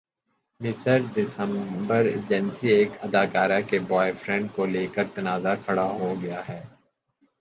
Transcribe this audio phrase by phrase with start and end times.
[0.61, 6.61] مصر دسمبرایجنسی ایک اداکارہ کے بوائے فرینڈ کو لیکر تنازعہ کھڑا ہو گیا ہے